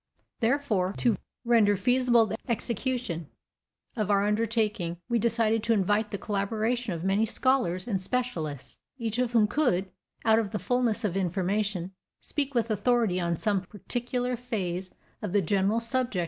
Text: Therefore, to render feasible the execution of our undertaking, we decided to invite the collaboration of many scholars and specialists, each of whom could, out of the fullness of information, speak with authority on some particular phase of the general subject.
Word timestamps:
Therefore, 0.39 0.95
to 0.97 1.15
render 1.45 1.77
feasible 1.77 2.25
the 2.25 2.37
execution 2.49 3.27
of 3.95 4.09
our 4.09 4.25
undertaking, 4.25 4.97
we 5.07 5.19
decided 5.19 5.61
to 5.61 5.73
invite 5.73 6.09
the 6.09 6.17
collaboration 6.17 6.93
of 6.93 7.03
many 7.03 7.23
scholars 7.23 7.87
and 7.87 8.01
specialists, 8.01 8.79
each 8.97 9.19
of 9.19 9.33
whom 9.33 9.45
could, 9.45 9.91
out 10.25 10.39
of 10.39 10.49
the 10.49 10.57
fullness 10.57 11.03
of 11.03 11.15
information, 11.15 11.93
speak 12.19 12.55
with 12.55 12.71
authority 12.71 13.19
on 13.19 13.37
some 13.37 13.61
particular 13.61 14.35
phase 14.35 14.89
of 15.21 15.33
the 15.33 15.41
general 15.43 15.79
subject. 15.79 16.19